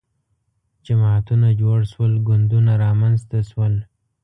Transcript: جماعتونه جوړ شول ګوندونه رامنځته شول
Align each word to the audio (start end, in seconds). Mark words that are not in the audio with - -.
جماعتونه 0.87 1.47
جوړ 1.61 1.79
شول 1.91 2.13
ګوندونه 2.27 2.71
رامنځته 2.83 3.39
شول 3.49 3.73